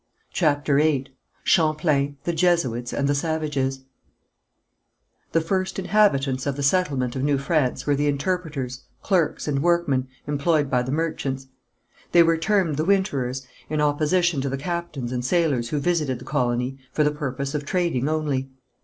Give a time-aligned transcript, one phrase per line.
[0.33, 3.81] CHAPTER VIII CHAMPLAIN, THE JESUITS AND THE SAVAGES
[5.31, 10.07] The first inhabitants of the settlement of New France were the interpreters, clerks, and workmen,
[10.25, 11.49] employed by the merchants.
[12.13, 16.25] They were termed the winterers, in opposition to the captains and sailors who visited the
[16.25, 18.49] colony for the purpose of trading only.